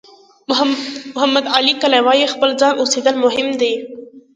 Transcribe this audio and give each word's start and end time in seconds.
محمد 1.15 1.45
علي 1.55 1.73
کلي 1.81 1.99
وایي 2.05 2.25
خپل 2.33 2.49
ځان 2.61 2.73
اوسېدل 2.77 3.15
مهم 3.25 3.47
دي. 3.61 3.73